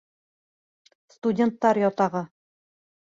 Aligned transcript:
Студенттар 1.15 1.81
ятағы. 1.85 2.27